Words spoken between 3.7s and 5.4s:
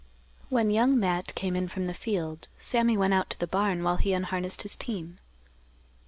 while he unharnessed his team.